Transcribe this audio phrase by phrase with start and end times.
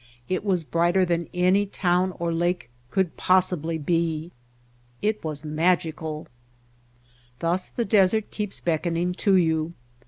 [0.27, 4.31] It was brighter than any town or lake could possibly be;
[5.03, 6.25] it was magical.
[7.37, 9.73] Thus the desert keeps beckoning to you.